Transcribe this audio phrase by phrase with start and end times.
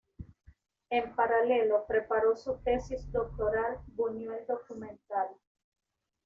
[0.89, 5.27] En paralelo preparó su tesis doctoral "Buñuel documental.